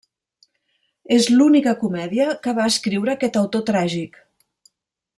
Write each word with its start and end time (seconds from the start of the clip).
És 1.17 1.27
l'única 1.33 1.75
comèdia 1.83 2.27
que 2.47 2.57
va 2.61 2.67
escriure 2.75 3.15
aquest 3.17 3.41
autor 3.45 3.67
tràgic. 3.71 4.23